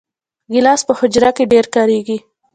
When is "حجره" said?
0.99-1.29